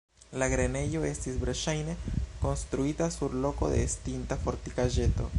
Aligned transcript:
La 0.41 0.45
grenejo 0.51 1.01
estis 1.09 1.35
verŝajne 1.43 1.93
konstruita 2.45 3.09
sur 3.17 3.35
loko 3.43 3.69
de 3.75 3.83
estinta 3.91 4.39
fortikaĵeto. 4.47 5.29